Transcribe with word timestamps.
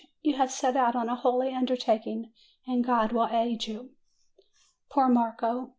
You 0.23 0.33
have 0.33 0.51
set 0.51 0.75
out 0.75 0.95
on 0.95 1.09
a 1.09 1.15
holy 1.15 1.53
u'ndertak 1.53 2.07
ing, 2.07 2.33
and 2.65 2.83
God 2.83 3.11
will 3.11 3.27
aid 3.27 3.67
you/' 3.67 3.91
Poor 4.89 5.07
Marco! 5.07 5.69